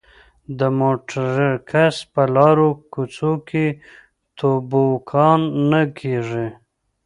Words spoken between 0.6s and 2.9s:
مونټریکس په لارو